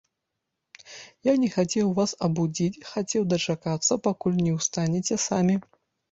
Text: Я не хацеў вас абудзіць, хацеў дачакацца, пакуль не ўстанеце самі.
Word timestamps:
Я 1.25 1.33
не 1.41 1.49
хацеў 1.55 1.91
вас 1.99 2.13
абудзіць, 2.27 2.81
хацеў 2.91 3.27
дачакацца, 3.33 3.97
пакуль 4.07 4.39
не 4.47 4.55
ўстанеце 4.57 5.19
самі. 5.27 5.55